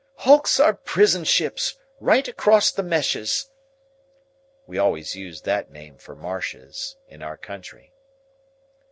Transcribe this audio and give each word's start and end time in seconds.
Hulks 0.15 0.59
are 0.59 0.73
prison 0.73 1.23
ships, 1.25 1.77
right 1.99 2.35
'cross 2.35 2.71
th' 2.71 2.83
meshes." 2.83 3.51
We 4.65 4.79
always 4.79 5.15
used 5.15 5.45
that 5.45 5.69
name 5.69 5.99
for 5.99 6.15
marshes, 6.15 6.95
in 7.07 7.21
our 7.21 7.37
country. 7.37 7.93